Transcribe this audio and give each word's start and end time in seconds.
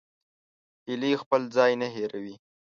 هیلۍ 0.87 1.13
خپل 1.23 1.41
ځای 1.55 1.71
نه 1.81 1.87
هېروي 1.95 2.35